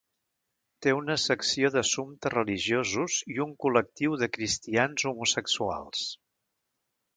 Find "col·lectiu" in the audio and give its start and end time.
3.67-4.17